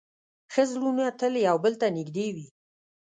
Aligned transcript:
ښه 0.53 0.63
زړونه 0.71 1.05
تل 1.19 1.33
یو 1.47 1.57
بل 1.63 1.73
ته 1.81 1.87
نږدې 1.97 2.27
وي. 2.35 2.47